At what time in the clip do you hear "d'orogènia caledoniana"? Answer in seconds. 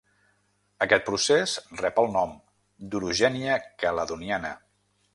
2.95-4.57